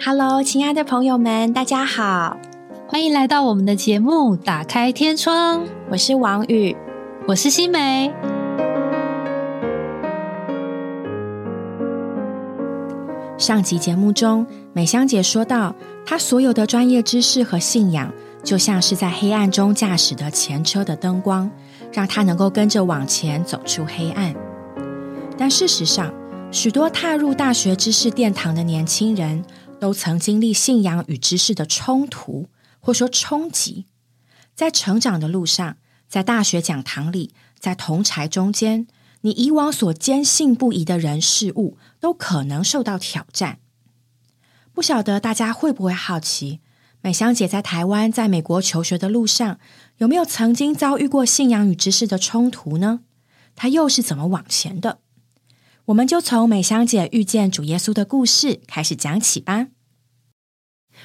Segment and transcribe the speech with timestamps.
[0.00, 2.36] Hello，亲爱的朋友们，大家好，
[2.86, 5.64] 欢迎来到我们的节目《打开天窗》。
[5.90, 6.76] 我是王宇，
[7.26, 8.14] 我是新梅。
[13.36, 15.74] 上集节目中，美香姐说到，
[16.06, 18.12] 她所有的专业知识和信仰，
[18.44, 21.50] 就像是在黑暗中驾驶的前车的灯光，
[21.92, 24.32] 让她能够跟着往前走出黑暗。
[25.36, 26.14] 但事实上，
[26.52, 29.44] 许多踏入大学知识殿堂的年轻人，
[29.78, 32.48] 都曾经历信仰与知识的冲突，
[32.80, 33.86] 或说冲击。
[34.54, 35.76] 在成长的路上，
[36.08, 38.86] 在大学讲堂里，在同柴中间，
[39.20, 43.60] 你以往所坚信不疑的人事物，都可能受到挑战。
[44.72, 46.60] 不晓得大家会不会好奇，
[47.00, 49.58] 美香姐在台湾、在美国求学的路上，
[49.98, 53.00] 有没有曾经遭遇过信仰与知识的冲突呢？
[53.54, 54.98] 她又是怎么往前的？
[55.88, 59.68] 我们就从美香姐遇见主耶稣的故事开始讲起吧。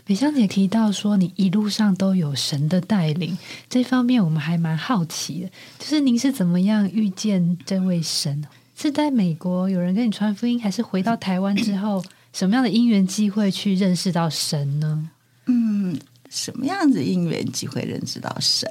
[0.06, 3.38] 美香姐提到说，你一路上都有神的带领，
[3.70, 5.50] 这方面我们还蛮好奇的。
[5.80, 8.44] 就是您是怎么样遇见这位神？
[8.76, 15.10] 是在美国有人跟你传福音，还是回到台湾之后，什么样的因缘机会去认识到神呢？
[15.46, 15.98] 嗯，
[16.30, 18.70] 什么样子因缘机会认识到神？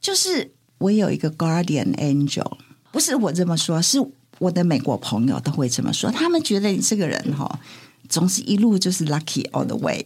[0.00, 2.56] 就是我有一个 guardian angel，
[2.90, 4.04] 不是我这么说，是。
[4.38, 7.60] 我的美国朋友都会这么说，他们觉得你这个人哈，
[8.08, 10.04] 总是一路就是 lucky all the way。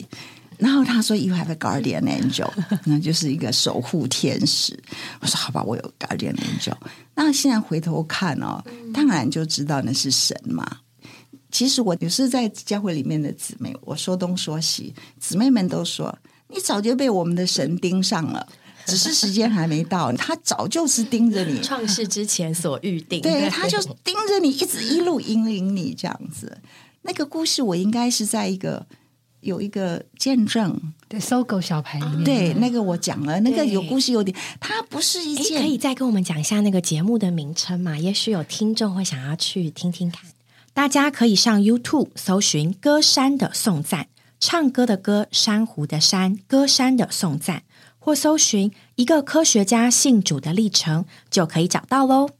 [0.59, 2.51] 然后他说，You have a guardian angel，
[2.85, 4.77] 那就是一个守护天使。
[5.21, 6.75] 我说好吧，我有 guardian angel。
[7.15, 8.61] 那现在回头看哦，
[8.93, 10.79] 当然就知道那是神嘛。
[11.53, 18.47] 其实我有时在教会里面的姊妹，我说东说西，姊妹们都说你早就被我们的神盯上了。
[18.89, 21.61] 只是时间还没到，他早就是盯着你。
[21.61, 26.59] 创世之前所预定，对，他就盯着你，一直一路引领你这样子。
[27.03, 28.87] 那个故事我应该是在一个
[29.41, 32.25] 有一个见证，对，搜狗小牌里面。
[32.25, 35.63] 对，那个我讲了，那个有故事有点，它不是一件。
[35.63, 37.97] 可以再跟我们讲一下那个节目的名称嘛？
[37.97, 40.23] 也许有听众会想要去听听看。
[40.75, 44.09] 大家可以上 YouTube 搜寻“歌山的颂赞”，
[44.39, 47.65] 唱歌的歌，珊瑚的山，歌山的颂赞。
[47.99, 52.31] 或搜寻一个科学家信主的历程，就可以找到喽。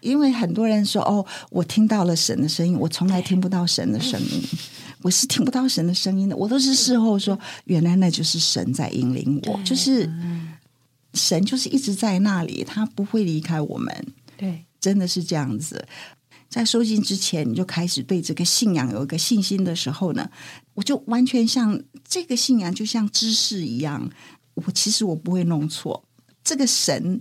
[0.00, 4.42] 因为很多人说：“哦，我听到了神的声音，我从来听不到神的声音，
[5.02, 10.10] 我是听不到神的声音的。”我都是事后说，原来那就是神在引领我，就是
[11.12, 14.06] 神就是一直在那里，他不会离开我们。
[14.38, 15.86] 对，真的是这样子。
[16.50, 20.28] 在收信之前，你就开始对这个信仰有一个信心的时候呢，
[20.74, 24.10] 我就完全像这个信仰，就像知识一样。
[24.54, 26.04] 我其实我不会弄错，
[26.42, 27.20] 这个神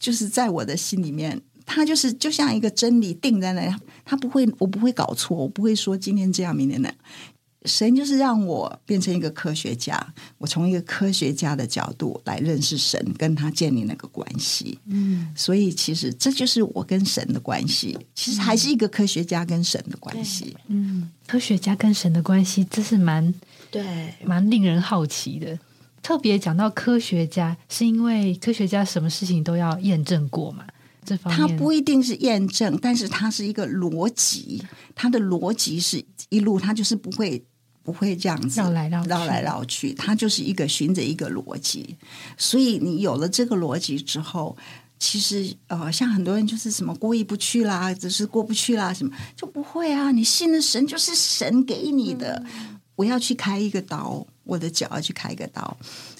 [0.00, 3.74] 就是在我的心里面，他就是就像一个真理定在那里，
[4.04, 6.98] 他不会，我不会搞错，我不会说今天这样，明天那样。
[7.64, 10.04] 神就是让我变成一个科学家，
[10.38, 14.78] 我从一个科学家的角度来认识神，跟他建立那个关系。
[14.86, 20.56] 嗯，所以其实这就是我跟神的关系，其实还是一个科学家跟神的关系。
[20.66, 23.32] 嗯，科学家跟神的关系，这是蛮
[23.70, 25.56] 对，蛮令人好奇的。
[26.02, 30.64] 特别讲到科学家，是因为科学家什么事情都要验证过嘛？
[31.04, 34.60] 这方面他不一定是验证，但是他是一个逻辑，
[34.96, 37.40] 他的逻辑是一路，他就是不会。
[37.82, 41.96] 不会这样子绕来绕绕来绕去，它就是一个循着一个逻辑。
[42.36, 44.56] 所以你有了这个逻辑之后，
[44.98, 50.10] 其实呃，像很多人就是什么过意不去啦，只是过不去啦，什么就不会啊。
[50.12, 52.44] 你信的神就是神给你的。
[52.94, 55.76] 我要去开一个刀，我的脚要去开一个刀。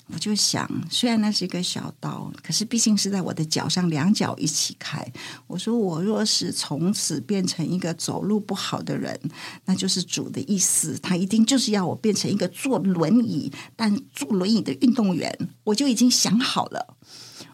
[0.08, 5.02] 我就想，虽然那是一个小刀，可是毕竟是在我的脚上，两脚一起开。
[5.46, 9.18] 我说，我若是从此变成一个走路不好的人，
[9.64, 15.48] 那就是主的意思，他一定就是要我变成一个坐轮椅，但坐轮椅的运动员。
[15.64, 16.94] 我就已经想好了，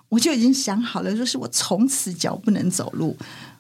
[0.08, 3.16] 我就已经想好了，就是我从此脚不能走路，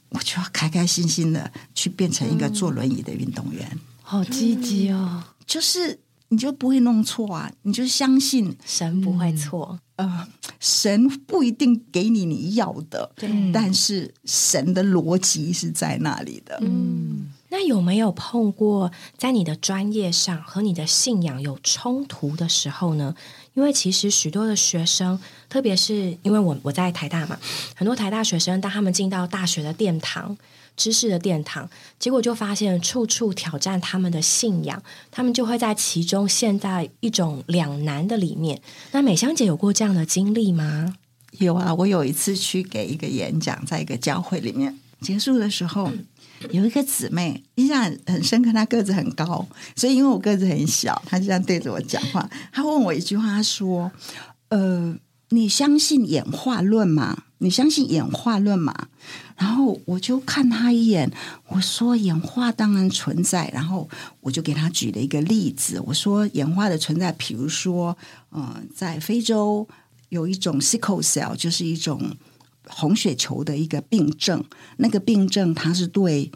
[0.08, 3.78] 我就要开开心心的去变成一个坐轮椅的运动员。
[4.02, 6.00] 好积极哦，就是。
[6.30, 7.50] 你就不会弄错啊！
[7.62, 9.78] 你就相信神不会错。
[9.96, 10.28] 呃，
[10.60, 13.10] 神不一定给你你要的，
[13.52, 16.58] 但是神的逻辑是在那里的。
[16.62, 23.14] 嗯，那有没有碰过在你的专业上和你的信仰有冲突的时候呢？
[23.54, 25.18] 因为其实许多的学生，
[25.48, 27.38] 特别是因为我我在台大嘛，
[27.74, 30.36] 很多台大学生当他们进到大学的殿堂。
[30.76, 31.68] 知识的殿堂，
[31.98, 34.80] 结果就发现处处挑战他们的信仰，
[35.10, 38.62] 他们就会在其中陷在一种两难的里面。
[38.92, 40.94] 那美香姐有过这样的经历吗？
[41.38, 45.90] 有啊，我有一次去给一个演讲，在一个教会里面结束的时候，
[46.50, 52.28] 有一个姊妹印象很深刻，她个子很高，所以因为我个子很小，她就这样对着我讲话。
[52.52, 53.90] 她问我一句话，她说
[54.50, 54.96] ：“呃，
[55.30, 57.24] 你相信演化论吗？
[57.38, 58.88] 你相信演化论吗？”
[59.36, 61.10] 然后我就看她一眼，
[61.48, 63.88] 我说：“演化当然存在。”然后
[64.20, 67.96] 我就给她举了一个例子，我说：“演化的存在，比如说，
[68.32, 69.66] 嗯，在非洲
[70.08, 72.16] 有一种 sickle cell，就是一种。”
[72.68, 74.44] 红血球的一个病症，
[74.76, 76.30] 那个病症它是对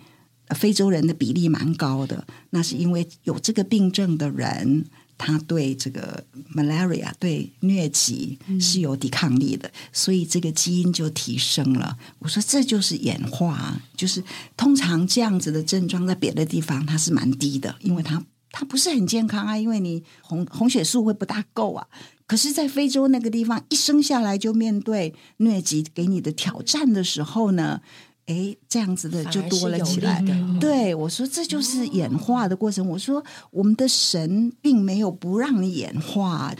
[0.56, 2.26] 非洲人的比例蛮高的。
[2.50, 4.84] 那是因为有这个病症的人，
[5.17, 6.25] 他对这个
[6.55, 11.96] malaria 对疟疾是有抵抗力的，所以这个基因就提升了。
[12.19, 14.23] 我说这就是演化，就是
[14.56, 21.87] 通常这样子的症状在别的地方它是蛮低的，因为它它不是很健康啊，因为你红红血素会不大够啊。
[22.32, 27.82] 可是，在非洲那个地方，一生下来就面对疟疾给你的挑战的时候呢，
[28.25, 30.25] 哎，这样子的就多了起来。
[30.58, 32.88] 对我说，这就是演化的过程。
[32.88, 36.55] 我说，我们的神并没有不让你演化，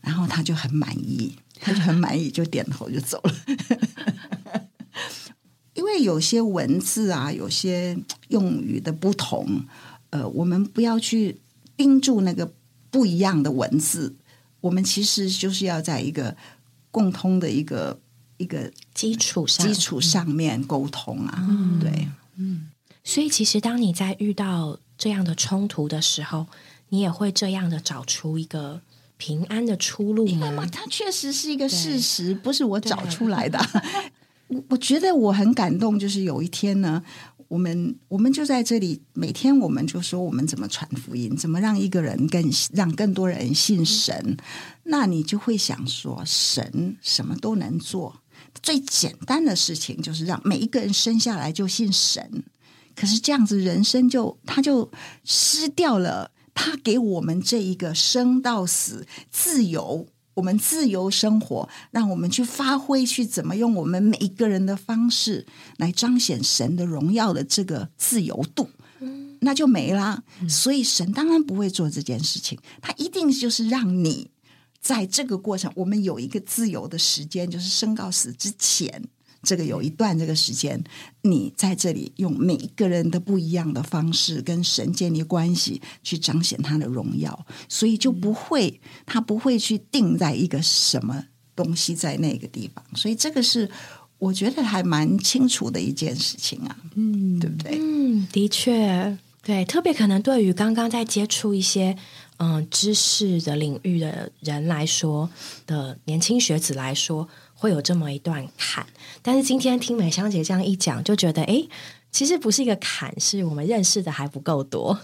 [0.00, 3.34] 然后他就很满意， 他就很满意，就点头就走了。
[5.76, 7.98] 因为有些文字啊，有些
[8.28, 9.60] 用语的不同，
[10.08, 11.38] 呃，我们不要去
[11.76, 12.50] 盯住那个
[12.90, 14.16] 不一样的文字。
[14.60, 16.36] 我们其实就是要在一个
[16.90, 17.98] 共通的一个
[18.38, 21.46] 一个基础上基础上面沟通啊，
[21.80, 22.68] 对，嗯，
[23.04, 26.46] 所以其实当你在遇到这样的冲突的时候，
[26.88, 28.80] 你也会这样的找出一个
[29.16, 30.66] 平安的出路吗？
[30.70, 33.58] 它确实是一个事实，不是我找出来的。
[34.48, 37.02] 我我觉得我很感动，就是有一天呢。
[37.48, 44.36] 我们我们就在这里，每天我们就说我们怎么传福音，怎么让一个人更让更多人信神。
[44.84, 48.20] 那你就会想说，神什么都能做，
[48.62, 52.44] 最简单的事情就是让每一个人生下来就信神。
[52.94, 54.90] 可是这样子，人生就他就
[55.24, 60.06] 失掉了他给我们这一个生到死自由。
[60.38, 65.44] 我们自由生活，让我们去发挥，去怎么用我们每一个人的方式
[65.78, 68.70] 来彰显神的荣耀的这个自由度，
[69.40, 70.22] 那就没啦。
[70.48, 74.30] 所以神当然不会做这件事情，他一定就是让你
[74.80, 79.08] 在这个过程，我们有一个自由的时间，就是生到死之前。
[79.42, 80.82] 这个有一段这个时间，
[81.22, 91.24] 你在这里用每一个人的不一样的方式跟神建立关系，去彰显他的荣耀，所以就不会他不会去定在一个什么
[91.54, 93.70] 东西在那个地方，所以这个是
[94.18, 97.78] 我觉得还蛮清楚的一件事情啊，嗯，对不对？
[97.80, 101.96] 嗯，的确，对，特别可能对于刚刚在接触一些
[102.38, 105.30] 嗯知识的领域的人来说
[105.64, 107.28] 的年轻学子来说。
[107.58, 108.86] 会有这么一段坎，
[109.20, 111.66] 但是今天听美香姐这样一讲，就觉得哎。
[112.10, 114.98] 其实不是一个坎，是我们认识的还不够多。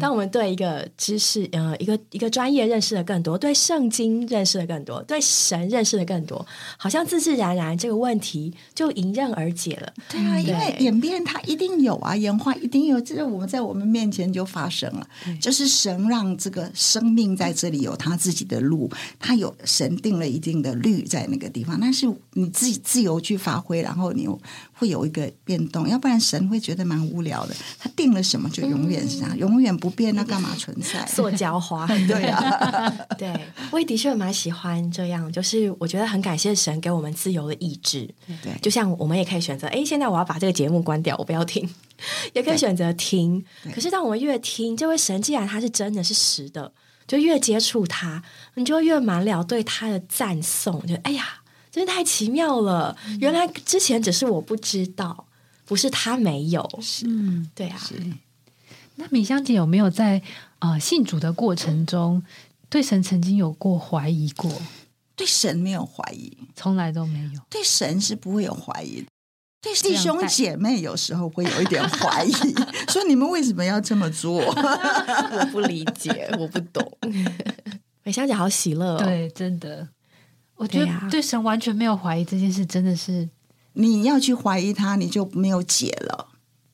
[0.00, 6.44] 当我们对一个知识，呃，一个一个专业认识的更多，对圣经认识的更多，对神认识的更多，
[6.76, 9.92] 好像自自然然这个问题就迎刃而解了。
[10.08, 15.06] 对啊，因为演变它一定有啊，演化一定有，这是我们在我们面前就发生了。
[15.40, 24.26] 就是神让这个生命在这里有他自己的路，他有神定了一定的律在那个地方，但是你自己自由去发挥，然后你
[24.80, 26.48] 会有一个变动，要不然神。
[26.48, 27.54] 会觉得蛮无聊的。
[27.78, 31.06] 他定了什么就永远是这样，永远不变，那干嘛存在？
[31.06, 33.30] 塑胶花， 对啊， 对。
[33.70, 38.08] 我也的确蛮喜欢这样，就是我觉得很感谢神给我们自由的意志。
[38.42, 41.68] 对，就像我们也可以选择，哎，现在我要把这个节目关掉，我不要听，
[42.32, 43.44] 也可以选择听。
[43.74, 46.72] 可是当我们越听，这位神既然他是真的是实的，
[47.06, 48.22] 就越接触他，
[48.54, 50.84] 你就越满了对他的赞颂。
[50.86, 51.39] 就哎呀，
[51.70, 52.96] 真的太奇妙了！
[53.20, 55.26] 原来之前只是我不知道。
[55.66, 57.06] 不是他没有，是，
[57.54, 57.80] 对啊。
[58.96, 60.20] 那米香姐有没有在
[60.58, 62.20] 呃信主的过程中，
[62.68, 64.50] 对神曾经有过怀疑过？
[65.14, 67.40] 对神没有怀疑，从来都没有。
[67.48, 69.06] 对神是不会有怀疑，
[69.62, 72.32] 对弟兄姐妹有时候会有一点怀疑，
[72.90, 74.40] 说你们为什么要这么做？
[74.42, 76.98] 我不理解，我不懂。
[78.02, 79.86] 美香姐好喜乐，对，真的，
[80.60, 83.26] 我觉得对神完全没有怀疑这件事，真的是。
[83.72, 86.28] 你要去怀疑他，你就没有解了。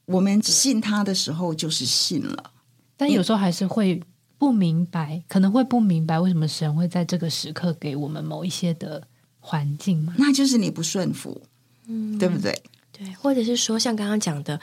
[0.06, 2.50] 我们信他的时候就是信了，
[2.96, 4.02] 但有时候还是会
[4.38, 9.06] 不明白，可能会不明白为什么神会在这个时刻给我们某一些的
[9.38, 10.14] 环境嘛？
[10.18, 11.40] 那就是你不顺服，
[11.86, 12.60] 嗯，对不对？
[12.90, 14.60] 对，或者是说像刚刚讲的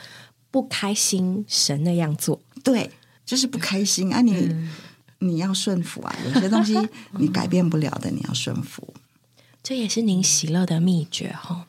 [0.50, 2.90] 不开心，神那样做，对，
[3.24, 4.20] 就是不开心啊！
[4.20, 4.54] 你
[5.20, 6.76] 你要顺服啊，有些东西
[7.12, 8.92] 你改变不了的，你要顺服。
[9.64, 11.66] 这也是您喜乐的秘诀哈。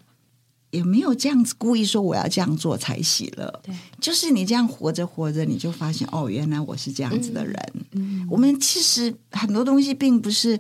[0.71, 3.61] 也没有这样子故意说我要这样做才喜乐。
[3.63, 7.73] 对，就是你这样活着活着，你就发现哦，原来我是这样子的人。
[7.91, 10.59] 嗯，我们其实很多东西并不是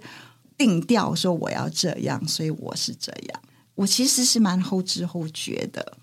[0.57, 3.41] 定调说我要这样，所以我是这样。
[3.73, 5.97] 我其实是蛮后知后觉的。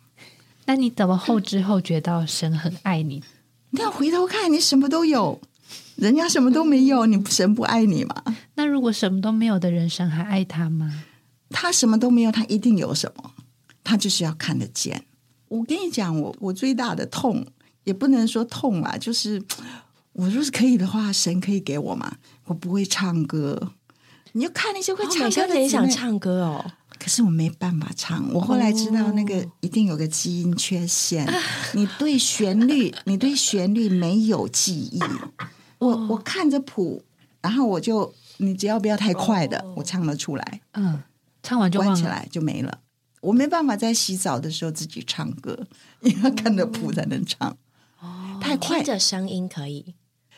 [0.66, 3.22] 那你怎么后知后觉到神很爱你？
[3.70, 5.40] 你要回头看，你什么都有，
[5.96, 8.22] 人家什么都没有，你神不爱你吗？
[8.56, 11.04] 那如果什么都没有的人，神还爱他吗？
[11.52, 13.32] 他什么都没有，他一定有什么，
[13.84, 15.04] 他就是要看得见。
[15.48, 17.46] 我跟你讲，我我最大的痛
[17.84, 19.42] 也不能说痛啊，就是
[20.14, 22.16] 我若是可以的话，神可以给我嘛。
[22.46, 23.72] 我不会唱歌，
[24.32, 28.28] 你就看那些会唱歌的姊妹想唱歌哦，可是我没办法唱。
[28.32, 31.26] 我后来知道那个一定有个基因缺陷，
[31.74, 35.00] 你对旋律，你对旋律没有记忆。
[35.78, 37.02] 我我看着谱，
[37.40, 41.02] 然后我就你只要不要太快的，我唱得出来，嗯，
[41.42, 41.80] 唱完就。
[41.80, 42.80] 关起来就没了。
[43.20, 45.66] 我没办法在洗澡的时候自己唱歌，
[46.02, 47.56] 因为要看着谱才能唱。
[48.40, 49.94] 太快听，着声音可以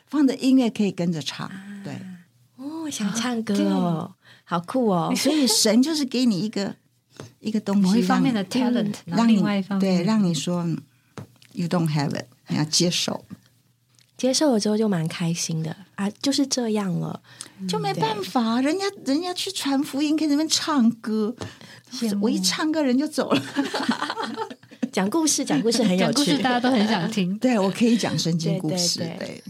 [0.06, 1.50] 放着音乐可以跟着唱，
[1.82, 1.99] 对。
[2.56, 5.12] 哦，想唱歌哦，好酷哦！
[5.16, 6.76] 所以神就是给你一个
[7.40, 10.66] 一个东西，某一方面的让 talent，让你另外一方面对，让你说
[11.52, 13.25] you don't have it，你要接受，
[14.25, 17.21] 接受了之后就蛮开心的啊，就是这样了。
[17.69, 21.37] 就没办法，人家人家去传福音，可以在那边唱歌
[22.23, 23.43] 我一唱歌人就走了。
[24.90, 27.37] 讲故事，讲故事很有趣，讲故事大家都很想听。
[27.38, 29.43] 对我可以讲圣经故事，对对。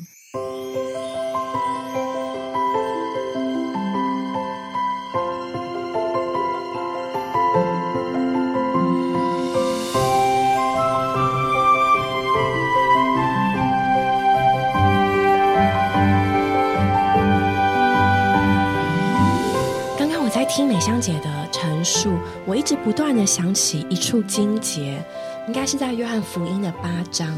[20.57, 25.05] 听美香姐的陈述，我一直不断的想起一处经节，
[25.49, 27.29] 应该是在约翰福音的八章，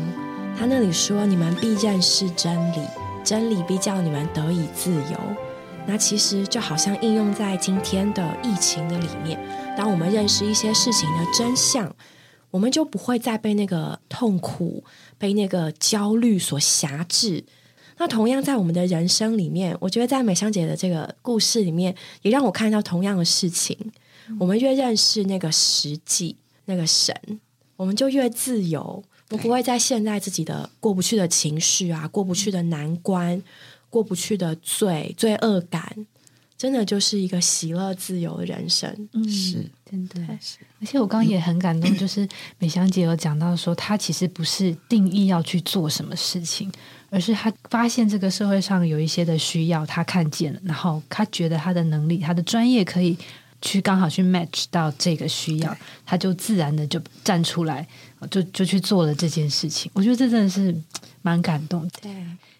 [0.54, 2.80] 他那里说：“你们必认识真理，
[3.24, 5.18] 真理必叫你们得以自由。”
[5.88, 9.40] 那其实就好像应用在今天的疫情的里面，
[9.78, 11.90] 当我们认识一些事情的真相，
[12.50, 14.84] 我们就不会再被那个痛苦、
[15.16, 17.46] 被那个焦虑所辖制。
[17.98, 23.76] 那同样在我们的人生里面，我觉得在美香姐的这个故事里面，也让我看到同样的事情。
[24.38, 26.36] 我们越认识那个实际、
[26.66, 27.14] 那个神，
[27.76, 29.02] 我们就越自由。
[29.30, 33.42] 我不会再陷在自己的过不去的情绪啊，过不去的难关，
[33.90, 36.06] 过不去的罪、罪恶感，
[36.58, 39.08] 真的就是一个喜乐自由的人生。
[39.12, 40.16] 嗯，是真的。
[40.40, 46.70] 是而且我刚刚也很感动，就是美香姐有讲到说，她其实不是定义要去做什么事情，
[47.10, 53.16] 而是她发现这个社会上有一些的需要，她看见了，然后她觉得她的能力、她的专业可以
[53.62, 57.86] 去刚好去 match 到这个需要，她就自然的就站出来，
[58.30, 59.90] 就就去做了这件事情。
[59.94, 60.74] 我觉得这真的是
[61.22, 61.90] 蛮感动的。
[62.02, 62.12] 对，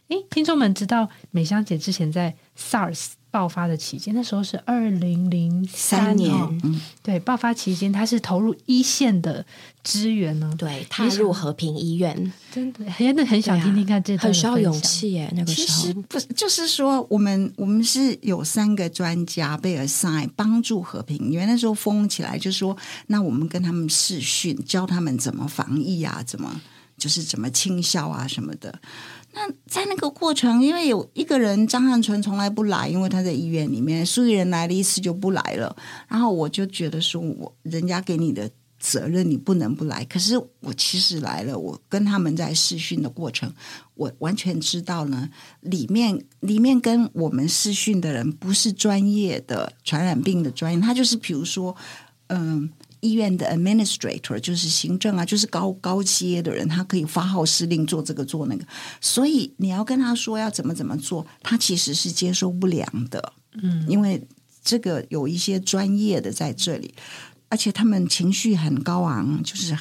[0.09, 9.45] 诶，听众们知道美香姐之前在 SARS 爆发的期间，那时候是二零零三年哦，嗯，对，爆发期间，他是投入一线的
[9.85, 10.51] 支援呢。
[10.57, 14.73] 对，踏入和平医院，真的，真的很想听听看这很需要勇。
[14.81, 15.31] 气耶。
[15.37, 21.31] 那个其时候，实不是，就是说，我们我们是有三个专家被 assign 帮助和平。
[21.31, 22.75] 因为那时候封起来，就说
[23.09, 26.59] 那我们跟他们视讯，教他们怎么防疫啊，怎么
[26.97, 28.81] 就是怎么清消啊什么的。
[29.39, 35.77] 那在那个过程，因为有一个人张汉纯从来不来，因为他在医院里面，苏玉人来了一次就不来了。
[36.09, 40.03] 然后我就觉得说，我人家给你的责任你不能不来。
[40.07, 43.53] 可是我其实来了，我跟他们在试训的过程，
[43.95, 45.29] 我完全知道呢，
[45.61, 51.77] 里面里面跟我们试训的人不是专业的传染病的专业，他就是比如说，
[52.29, 52.71] 嗯。
[53.07, 58.67] 医院的 administrator 就是行政啊，就是高高阶的人，他可以发号施令做这个做那个，
[59.01, 63.33] 所以你要跟他说要怎么怎么做，他其实是接受不良的，
[63.63, 64.21] 嗯，因为
[64.65, 66.93] 这个有一些专业的在这里，
[67.49, 69.77] 而且他们情绪很高昂，就是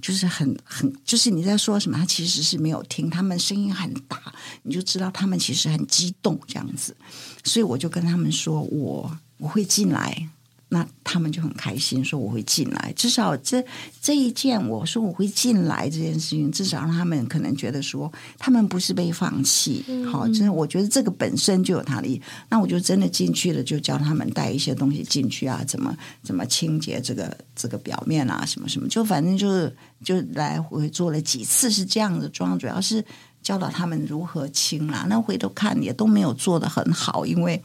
[0.00, 4.18] 就是很很就是你在说什么，他其实是没有听，他们声音很大，
[4.62, 6.96] 你就知道他们其实很激动这样子，
[7.44, 10.28] 所以我就跟他们说，我我会进来。
[10.74, 12.92] 那他们就很开心，说我会进来。
[12.96, 13.64] 至少这
[14.02, 19.84] 这一件，我说我会进来这件事情，至少让他们可能觉得说，他们不是被放弃。
[20.10, 22.22] 好，真的，我觉得这个本身就有它的意义。
[22.48, 33.04] 那我就真的进去了，就教他们带一些东西进去啊，怎么怎么清洁这个这个表面啊，什么什么，就反正就是就来回做了几次是这样的装，主要是
[33.44, 35.06] 教导他们如何清啦。
[35.08, 37.62] 那回头看也都没有做的很好，因为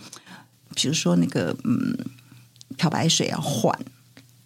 [0.75, 1.97] 比如说那个嗯。
[2.79, 3.77] 漂白水要换，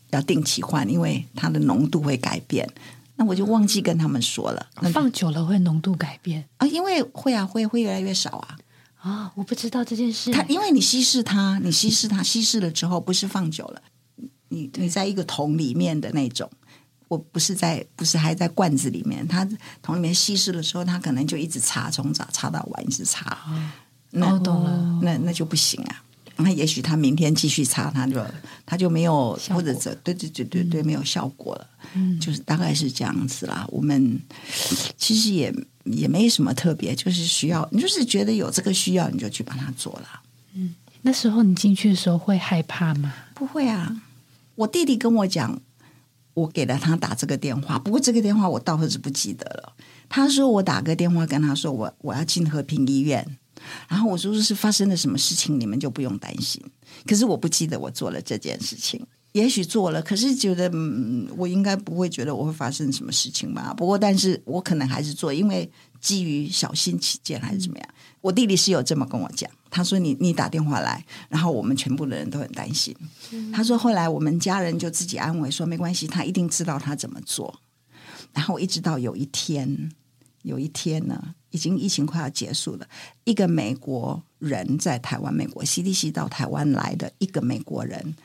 [0.10, 2.68] 要定期换，因为它的浓度会改变。
[3.16, 4.66] 那我就忘记跟他们说了。
[4.82, 8.58] 那放久了会浓度改变啊，因为会啊，会会越来越少啊。
[8.98, 10.32] 啊、我不知道这件事。
[10.32, 13.82] 它因为你稀释它，你稀释它，稀释了之后不是放久了，
[14.48, 16.50] 你你在一个桶里面的那种，
[17.08, 19.48] 我不是在不是还在罐子里面，它
[19.84, 23.38] 桶里面稀释的时候，它可能就一直擦，从早擦到晚，一直擦。
[24.10, 25.00] 那哦，懂了。
[25.04, 26.04] 那那就不行啊。
[26.44, 28.24] 那也许他明天继续擦，他就
[28.66, 33.66] 他就没有或者这对对对对对、没有效果了，嗯就是大概是这样子啦。
[33.70, 34.20] 我们
[34.98, 35.54] 其实也
[35.86, 40.22] 也没什么特别，就是需要你就是觉得有这个需要，你就去帮他做了。
[41.02, 43.14] 那时候你进去的时候会害怕吗？
[43.34, 44.02] 不会啊，
[44.56, 45.60] 我弟弟跟我讲，
[46.34, 49.74] 我给了他打这个电话，不过这个电话我倒是不记得了。
[50.08, 53.38] 他说我打个电话跟他说我我要进和平医院，
[53.88, 56.62] 然后我说是发生了什么事情，你们就不用担心。
[57.08, 63.74] 可是我不记得我做了这件事情，也许做了，可是觉得嗯，我应该不会觉得我会发生什么事情吧。
[63.76, 67.88] 不过，但是我可能还是做，因为基于小心起见还是怎么样。
[68.22, 72.96] 我弟弟是有这么跟我讲，他说你你打电话来，然后我们全部的人都很担心。
[73.52, 77.60] 他说后来我们家人就自己安慰说没关系，他一定知道他怎么做。
[78.32, 79.92] 然后一直到有一天，
[80.44, 82.88] 有一天呢，已经疫情快要结束了，
[83.26, 88.16] 一个美国人在台湾，美国 CDC 到台湾来的一个美国人，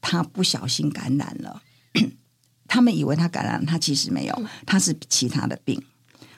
[0.00, 1.62] 他不小心感染了。
[2.68, 5.82] 他们以为他感染了，他其实没有，他是其他的病。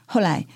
[0.06, 0.46] 后来，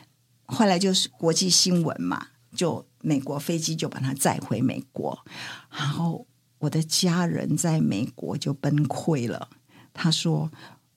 [0.46, 5.22] 后来就是国际新闻嘛，就美国飞机就把他载回美国，
[5.70, 9.50] 然后我的家人在美国就崩溃了。
[9.92, 10.50] 他说：“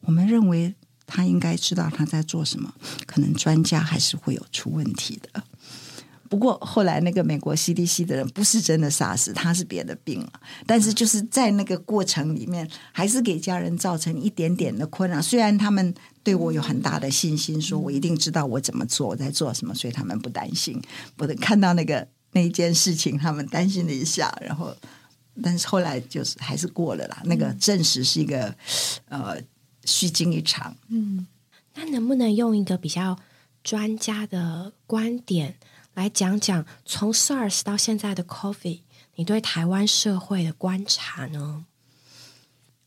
[0.08, 0.74] 我们认为
[1.06, 2.74] 他应该知道他在做什么，
[3.06, 5.44] 可能专家还是会有出问题的。”
[6.28, 10.34] 不过后来那个美国 CDC 的人不是真的杀死他是别的病了。
[10.66, 15.22] 但是就是在那个过程里面，还是给家人造成一点点的困扰。
[15.22, 15.94] 虽然他们
[16.24, 20.82] 对我有很大的信心，说我一定知道我怎么做，我在做什么，所以他们不担心。
[21.20, 24.76] 我的看到那个那一件事情，他们担心了一下，然后
[25.44, 27.22] 但是后来就是还是过了啦。
[27.26, 28.54] 那个证实是一个
[29.10, 29.38] 呃
[29.86, 30.76] 虚惊一场。
[30.90, 31.28] 嗯，
[31.76, 33.18] 那能不能用一个比较
[33.64, 35.56] 专家的观点
[35.94, 38.80] 来讲讲从 SARS 到现在的 COVID，
[39.16, 41.66] 你对台湾社会的观察呢？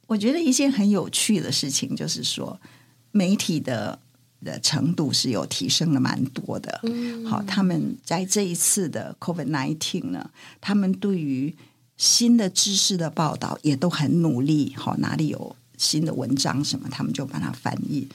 [0.08, 2.60] 我觉得一件很有趣的事情就是说，
[3.10, 3.98] 媒体的
[4.42, 6.80] 的程度是有提升了蛮多的。
[6.84, 10.30] 嗯好，他们在这一次的 COVID nineteen 呢，
[10.60, 11.54] 他们对于
[11.98, 14.72] 新的知识的报道也都很努力。
[14.76, 18.06] 好，哪里有新的文章什么，他们就把它翻译。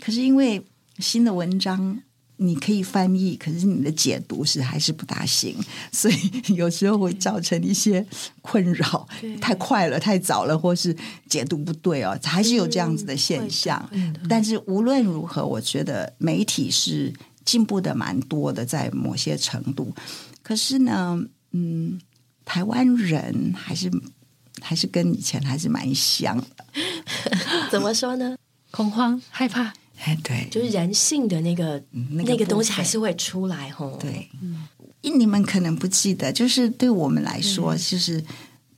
[0.00, 0.60] 可是因为
[0.98, 2.02] 新的文章。
[2.42, 5.54] 你可以翻译，可是你的解读是还是不大行，
[5.92, 8.02] 所以有时候会造成一些
[8.40, 9.06] 困扰。
[9.42, 10.96] 太快了，太早了，或是
[11.28, 13.86] 解读不对哦，还是有这样子的现象。
[13.92, 17.12] 嗯但是无论如何，我觉得媒体是
[17.44, 19.94] 进步的蛮多的，在某些程度。
[20.42, 22.00] 可是呢，嗯，
[22.46, 23.90] 台湾人还是
[24.62, 26.46] 还是跟以前还是蛮像的。
[27.70, 28.36] 怎么说呢？
[28.72, 33.98] 恐慌、害怕，哎，对，就是人性的那个、嗯那那个东西还是会出来吼。
[34.00, 34.64] 对，嗯
[35.02, 38.22] 你们可能不记得，就是对我们来说，就是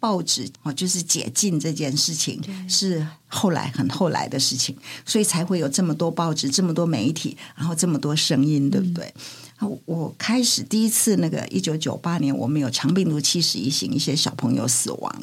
[0.00, 4.74] 报纸哦，就是解禁这件事情是后来很后来的事情，
[5.04, 9.12] 所以才会有这么多报纸、这么多媒体，然后这么多声音，对不对？
[9.56, 15.22] 啊我开始第一次那个一九九八年，我们有长病毒七十一型，一些小朋友死亡，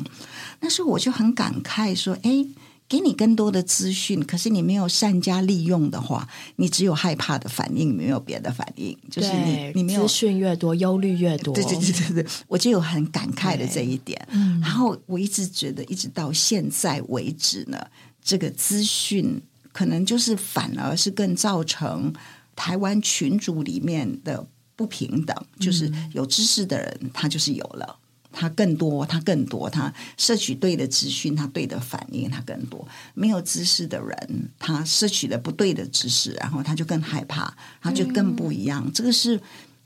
[0.59, 2.45] 那时候我就很感慨说，哎。
[2.89, 11.53] 给你更多的资讯，可是你没有善加利用的话，你只有害怕的反应，没有别的反应，就是你对，你没有资讯越多，忧虑越多。
[11.53, 14.19] 对对对对对，我就有很感慨的这一点。
[14.31, 17.79] 嗯然后我一直觉得，一直到现在为止呢，
[18.23, 19.39] 这个资讯
[19.71, 22.11] 可能就是反而是更造成
[22.55, 24.43] 台湾群组里面的
[24.75, 27.97] 不平等，就是有知识的人他就是有了。
[28.31, 32.87] 他更多，他更多，他摄取对的资讯，他对的反应，他更多。
[33.13, 38.91] 没有知识的人，他摄取的不对的知识，然后他就更害怕，他就更不一样。
[38.93, 39.39] 这个是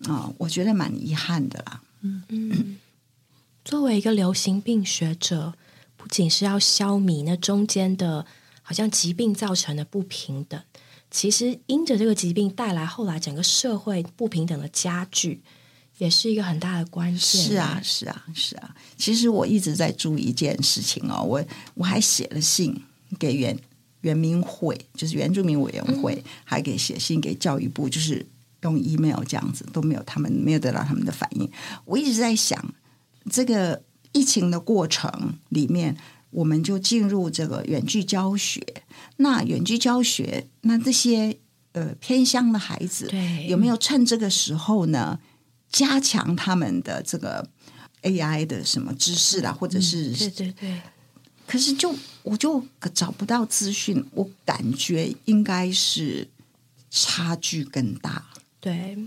[0.05, 1.81] 啊、我觉得蛮遗憾的啦。
[2.01, 2.77] 嗯，
[3.63, 5.53] 作为一个流行病学者，
[5.95, 8.25] 不仅是要消弭那中间的，
[8.61, 10.61] 好像疾病造成的不平等，
[11.09, 15.41] 其实因着这个疾病带来后来整个社会不平等的加剧，
[15.97, 17.19] 也是一个很大的关键。
[17.19, 18.75] 是啊，，是啊，是啊。
[18.97, 21.43] 其实我一直在注意一件事情哦，我
[21.75, 22.75] 我还写了信
[23.17, 23.57] 给原
[24.01, 28.25] 原民会，就是原住民委员会，还给写信给教育部，就是
[28.61, 31.49] 用 email 这样子，都没有他们没有得到他们的反应。
[31.85, 32.73] 我一直在想，
[33.29, 35.95] 这个疫情的过程里面，
[36.31, 38.61] 我们就进入这个远距教学。
[39.17, 41.37] 那远距教学，那这些
[41.73, 45.19] 呃偏乡的孩子，对有没有趁这个时候呢，
[45.73, 47.45] 加强他们的这个
[48.03, 50.81] AI 的什么知识啦，或者是对对对，
[51.47, 56.29] 可是就我就找不到资讯，我感觉应该是
[56.91, 58.23] 差距更大，
[58.59, 58.97] 对，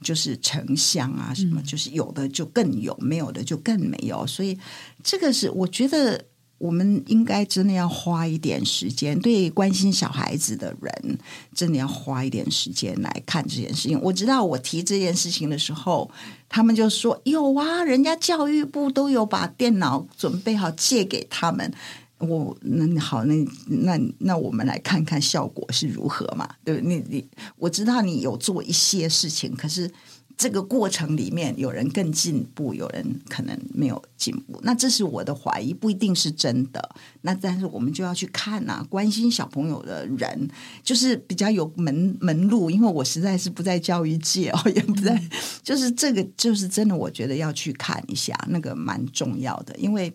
[0.00, 4.58] 就是城乡啊什么，就是有的就更有，没有的就更没有，所以
[5.04, 6.24] 这个是我觉得
[6.58, 11.18] 我们应该真的要花一点时间，对关心小孩子的人，
[11.54, 14.00] 真的要花一点时间来看这件事情。
[14.00, 16.10] 我知道我提这件事情的时候，
[16.48, 21.72] 他们就说有啊，人家教育部都有把电脑准备好借给他们。
[22.18, 23.34] 我那好，那
[23.66, 26.48] 那那我们来看看效果是如何嘛？
[26.64, 26.88] 对不？
[26.88, 29.90] 你你我知道你有做一些事情，可是
[30.36, 34.60] 这个过程里面有人更进步，有人可能没有进步。
[34.62, 36.90] 那这是我的怀疑，不一定是真的。
[37.22, 40.48] 那但是我们就要去看呐、关心小朋友的人，
[40.82, 42.70] 就是比较有门门路。
[42.70, 45.18] 因为我实在是不在教育界哦，也不在，
[45.64, 50.12] 就是这个就是真的，我觉得要去看一下，那个蛮重要的，因为。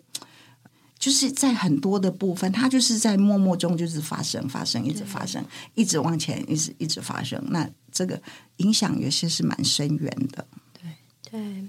[1.02, 7.44] 就是在很多的部分，它就是在默默中就是发生、发生，一直发生，一直往前，一直一直发生。
[7.50, 8.22] 那这个
[8.58, 10.46] 影响有些是蛮深远的。
[11.28, 11.68] 对，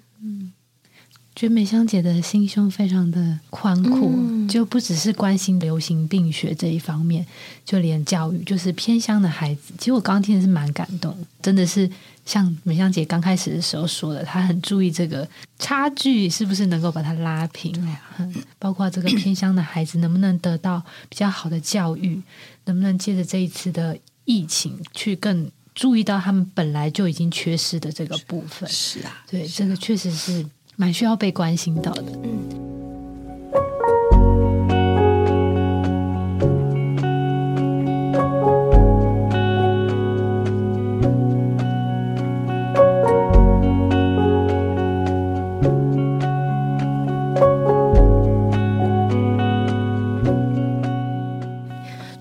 [1.44, 7.26] 觉得美香姐的心胸非常的宽阔，嗯就不只是关心流行病学这一方面，
[7.66, 9.74] 就连教育，就是偏乡的孩子。
[9.78, 11.90] 其实我刚刚听的是蛮感动，真的是
[12.26, 15.28] 像美香姐刚开始的时候说的，她很注意这个
[15.60, 17.74] 差距是不是能够把它拉平，
[18.20, 22.22] 嗯包括这个偏乡的孩子能不能得到比较好的教育，
[22.64, 28.70] 能不能借着这一次的疫情去更注意到他们本来就已经缺失的这个部分。
[28.70, 32.12] 是啊，对，这个确实是蛮需要被关心到的。
[32.24, 32.32] 嗯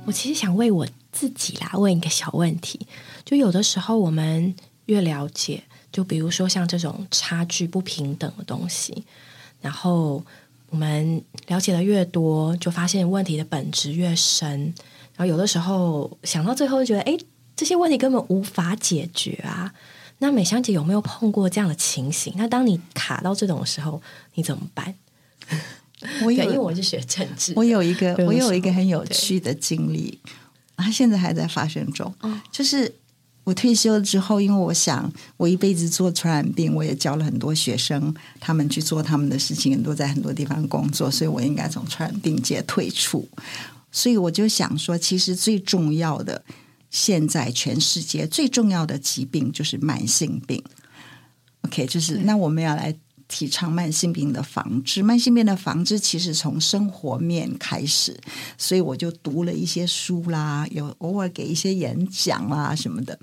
[0.04, 2.86] 我其实想为我自己啦问一个小问题，
[3.24, 5.62] 就有的时候我们越了解，
[5.92, 9.04] 就比如说像这种差距不平等的东西，
[9.60, 10.24] 然后
[10.70, 14.48] 我们了解的越多，就发现问题的本质越深，
[15.14, 17.16] 然后有的时候想到最后就觉得，哎，
[17.54, 19.72] 这些问题根本无法解决啊。
[20.18, 22.32] 那美香姐有没有碰过这样的情形？
[22.36, 24.00] 那当你卡到这种时候，
[24.34, 24.94] 你怎么办？
[26.24, 30.18] 我有，因为有我是学政治，我有一个我有一个很有趣的经历，
[30.76, 32.12] 它现在还在发生中。
[32.20, 32.92] 哦就是
[33.44, 43.28] 我退休了之后，因为我想我一辈子做传染病，我也教了很多学生，他们去做他们的事情，很多在很多地方工作，所以我应该从传染病界退出。
[43.90, 46.44] 所以我就想说，其实最重要的，
[46.90, 50.62] 现在全世界最重要的疾病就是慢性病。
[51.62, 52.94] OK，就是那我们要来
[53.32, 55.02] 提倡慢性病的防治。
[55.02, 58.14] 慢性病的防治其实从生活面开始，
[58.58, 63.18] 所以我就读了一些书啦，有偶尔给一些演讲啦什么的，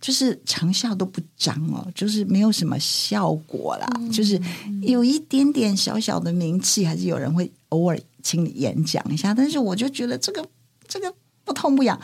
[0.00, 4.40] 就是成效都不彰哦，就是没有什么效果啦，就是
[4.80, 10.48] 有一点点小小的名气，还是有人会偶尔请你演讲一下，但是我就觉得这个
[10.88, 12.00] 这个不痛不痒。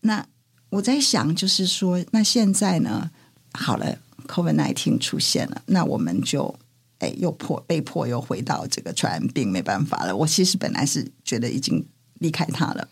[0.00, 0.26] 那
[0.70, 3.10] 我在想，就是说，那现在呢，
[3.52, 6.54] 好了，COVID nineteen 出现了，那我们就
[6.98, 10.16] 哎又迫被迫又回到这个传染病，没办法了。
[10.16, 11.84] 我其实本来是觉得已经
[12.20, 12.88] 离开他了，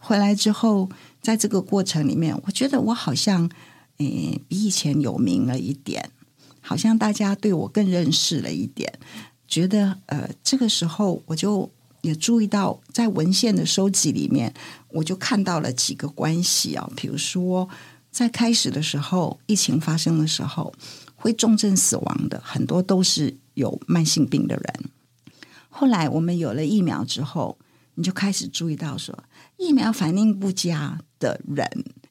[0.00, 0.88] 回来之后，
[1.22, 3.48] 在这个过程里面，我觉得我好像
[3.98, 6.10] 诶比以前有名了一点，
[6.60, 8.92] 好像大家对我更认识了一点，
[9.46, 11.70] 觉得呃这个时候我就
[12.02, 14.52] 也注意到，在文献的收集里面，
[14.88, 17.68] 我就看到了几个关系啊，比如说
[18.10, 20.72] 在开始的时候，疫情发生的时候，
[21.20, 24.84] 会重症死亡的很多都是有慢性病的人。
[25.68, 27.58] 后来我们有了疫苗之后，
[27.96, 29.16] 你就开始注意到说，
[29.56, 31.68] 疫苗反应不佳的人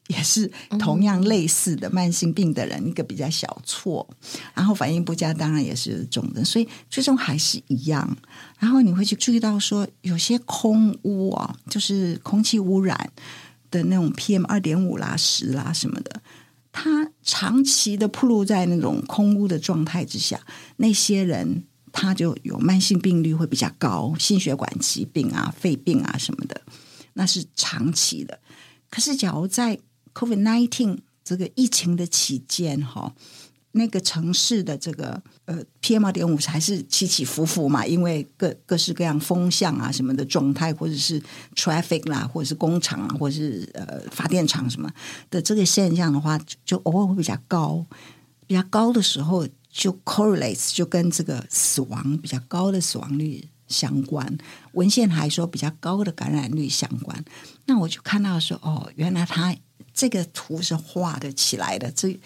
[0.08, 4.08] 也是同样类似的慢性病的人，一个比较小错，
[4.54, 8.16] 然后反应不佳当然也是重症，所以最终还是一样。
[8.58, 13.10] 然后你会去注意到说，有些空污啊，就是空气污染
[13.70, 16.22] 的那种 PM 二点五啦、十啦什么的，
[16.72, 20.40] 他长期的暴露在那种空屋的状态之下，
[20.78, 26.58] 那些人他就有慢性病率会比较高，心血管疾病啊、肺病啊什么的，
[27.12, 28.40] 那是长期的。
[28.88, 29.78] 可是，假如在
[30.14, 33.14] COVID nineteen 这个疫情的期间，哈，
[33.72, 41.22] 那个城市的这个呃 PM 二点五还是起起伏伏嘛，因为各各式各样风向啊什么的状态，或者是
[41.54, 44.90] traffic 啦，或者是工厂啊，或者是呃发电厂什么
[45.30, 47.84] 的这个现象的话，就偶尔会比较高，
[48.46, 54.38] 比较高的时候就 correlates 就跟这个死亡比较高的死亡率相关。
[54.72, 57.22] 文献还说比较高的感染率相关。
[57.66, 59.54] 那我就看到说，哦，原来它
[59.92, 62.18] 这个图是画的起来的，这。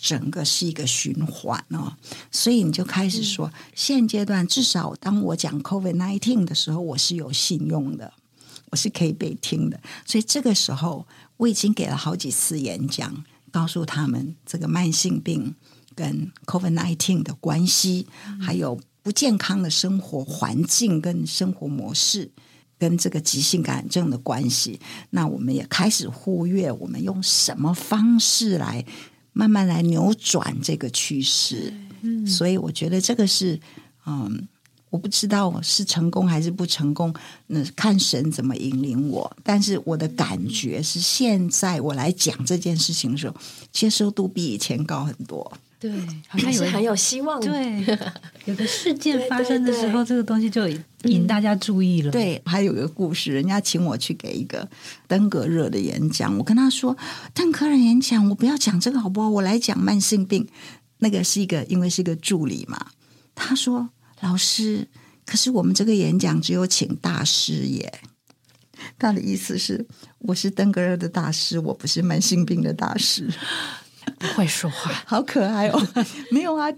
[0.00, 1.94] 整个是一个循环哦，
[2.30, 8.14] 所以你就开始说，现阶段至少当我讲 COVID nineteen 的时候，我是有信用的，
[8.70, 9.78] 我是可以被听的。
[10.06, 15.54] 所以这个时候，我已经给了好几次演讲，告诉他们这个慢性病
[15.94, 18.06] 跟 COVID nineteen 的关系，
[18.40, 22.30] 还有不健康的生活环境跟生活模式，
[22.78, 24.80] 跟这个急性感染症的关系。
[25.10, 28.86] 那我们也开始忽略，我们用什么方式来。
[29.32, 33.58] 慢慢来扭转这个趋势，嗯，所以我觉得这个是，
[34.06, 34.48] 嗯，
[34.90, 37.14] 我不知道是成功还是不成功，
[37.46, 39.36] 那看神怎么引领我。
[39.42, 43.36] 但是我的感觉是，现在我来讲这件事情的时候，
[43.72, 45.52] 接受度比以前高很多。
[45.80, 45.90] 对，
[46.28, 47.40] 好像是很有希望。
[47.40, 47.82] 对，
[48.44, 50.68] 有个事件发生的时候，这个东西就
[51.04, 52.10] 引大家注意了。
[52.12, 54.68] 对，还有一个故事，人家请我去给一个
[55.08, 56.94] 登革热的演讲，我跟他说，
[57.32, 59.30] 登革热演讲，我不要讲这个好不好？
[59.30, 60.46] 我来讲慢性病。
[60.98, 62.88] 那个是一个，因为是一个助理嘛。
[63.34, 63.88] 他说
[64.20, 64.86] ：“老师，
[65.24, 68.00] 可是我们这个演讲只有请大师耶。”
[68.98, 69.86] 他的意思是，
[70.18, 73.30] 我是登革热的大师，我不是慢性病的大师。
[74.20, 75.88] 不会说话， 好可爱哦！
[76.30, 76.70] 没有啊，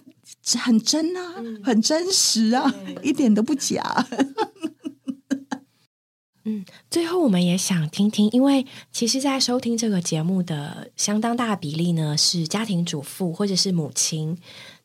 [0.59, 3.83] 很真啊，很真实啊，一点都不假。
[6.45, 14.39] 嗯，最后我们也想听听，因为其实，在收听这个节目的相当大比例呢，是家庭主妇或者是母亲。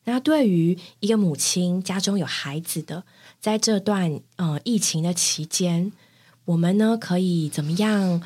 [0.04, 3.04] 那对于一个母亲家中有孩子的，
[3.40, 5.92] 在这段呃疫情的期间，
[6.44, 8.22] 我们呢可以怎么样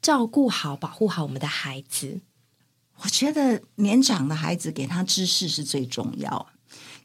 [0.00, 2.20] 照顾好、保护好我们的孩子？
[3.02, 6.46] 我觉得年长的孩子给他知识是最重要。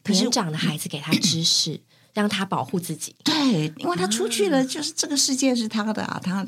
[0.06, 1.80] 年长的孩子给他知识，
[2.12, 3.14] 让他保护自己。
[3.22, 6.20] 对，因为他出去了，就是这个世界是他的啊。
[6.22, 6.46] 他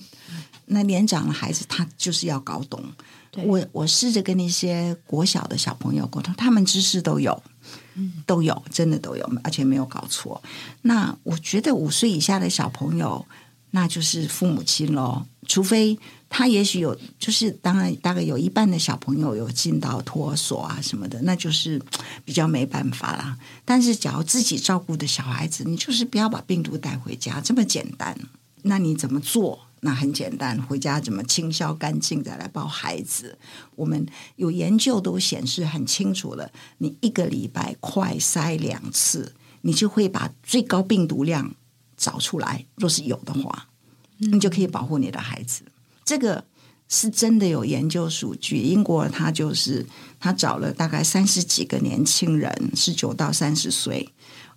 [0.66, 2.83] 那年长的孩子，他就是要搞懂。
[3.44, 7.42] 我我试着跟那些国小的小朋友沟通，他们知识都有，
[8.26, 10.40] 都有，真的都有，而且没有搞错。
[10.83, 13.26] 那我觉得五岁以下的小朋友，
[13.74, 15.98] 那就是父母亲喽，除非。
[16.37, 21.80] 他也许有，就是当然，大概有一半的小朋友有进到托所啊什么的，那就是
[22.24, 23.38] 比较没办法啦。
[23.64, 28.18] 但是，假如自己照顾的小孩子，你就是不要把病毒带回家，这么简单。
[28.62, 29.60] 那你怎么做？
[29.82, 33.38] 那很简单，回家怎么清消干净再来抱孩子？
[33.76, 41.54] 我们有研究都显示很清楚了，你一个礼拜快筛两次，你就会把最高病毒量
[41.96, 42.64] 找出来。
[42.76, 43.68] 若是有的话，
[44.18, 45.62] 你就可以保护你的孩子。
[46.04, 46.44] 这个
[46.88, 49.87] 是真的有研究数据，英国他就是
[50.20, 54.09] 他找了大概三十几个年轻人，十九到三十岁，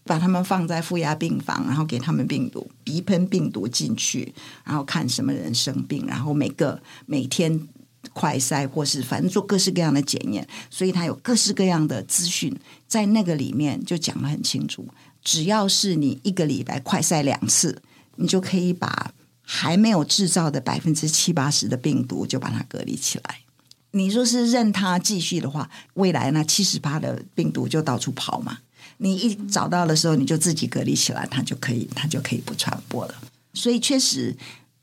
[0.03, 4.33] 把他们放在负压病房，然后给他们病毒鼻喷病毒进去，
[4.65, 7.67] 然后看什么人生病，然后每个每天
[8.13, 12.53] 快筛或是反正做各式各样的检验，所以他有各式各样的资讯
[12.87, 14.87] 在那个里面就讲得很清楚，
[15.23, 17.81] 只要是你一个礼拜快筛两次，
[18.15, 19.13] 你就可以把。
[19.49, 23.39] 还没有制造的百分之七八十的病毒就把它隔离起来。
[23.91, 28.57] 你说是任它继续的话，未来那七十八的病毒就到处跑嘛？
[28.97, 33.15] 你一找到的时候，你就自己隔离起来，它就可以，它就可以不传播了。
[33.53, 34.35] 所以确实，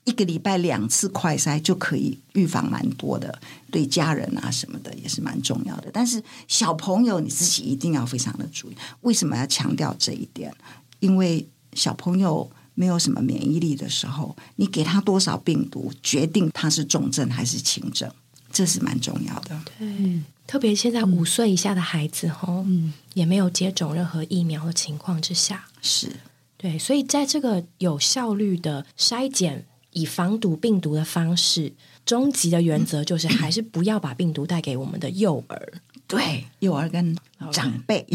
[0.05, 3.39] 一个礼拜两次快筛就可以预防蛮多的，
[3.71, 5.91] 对家人啊什么的也是蛮重要的。
[5.93, 8.77] 但是小朋友你自己一定要非常的注意。
[9.01, 10.55] 为什么要强调这一点？
[11.01, 12.51] 因为小朋友。
[12.77, 18.13] 没有什么免疫力的时候，你给他多少病毒，决定他是重症还是轻症，
[18.51, 19.57] 这是蛮重要的。
[19.79, 26.17] 对，特别现在五岁以下的孩子，哈，嗯，也没有接种任何疫苗的情况之下，是
[26.57, 29.65] 对，所以在这个有效率的筛检
[29.95, 31.73] 以防堵病毒的方式，
[32.05, 35.73] 终极的原则就是还是不要把病毒带给我们的幼儿，
[36.07, 37.17] 对，幼儿跟
[37.51, 38.07] 长辈。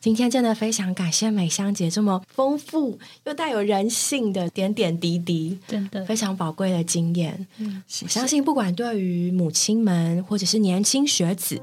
[0.00, 7.46] 今天真的非常感谢美香姐这么丰富又带有人性的点点滴滴，真的非常宝贵的经验。
[7.58, 11.60] 嗯，相信不管对于母亲们或者是年轻学子，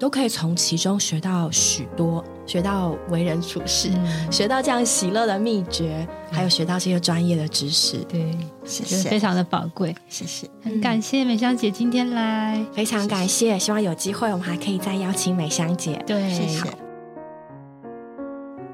[0.00, 7.98] 都可以从其中学到许多，学到为人处事，嗯 学到这样喜乐的秘诀，还有学到这些专业的知识。
[8.08, 8.34] 对，
[8.64, 9.94] 谢谢非常的宝贵。
[10.08, 10.48] 谢谢。
[10.62, 16.02] 很感谢美香姐今天来，非常感谢，希望有机会我们还可以再邀请美香姐。
[16.06, 16.64] 对，谢谢。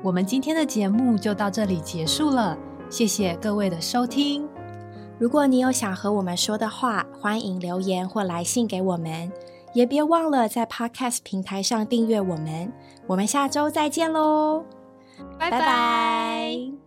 [0.00, 2.56] 我们今天的节目就到这里结束了，
[2.88, 4.46] 谢谢各位的收听。
[5.18, 9.32] 如果你有想和我们说的话，欢迎留言或来信给我们，
[9.76, 12.72] 也别忘了在 Podcast 平台上订阅我们。
[13.06, 14.64] 我们下周再见喽，
[15.38, 15.60] 拜拜。
[15.60, 16.85] 拜